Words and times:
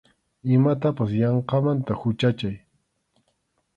Imatapas 0.55 1.11
yanqamanta 1.21 1.91
huchachay. 1.99 2.55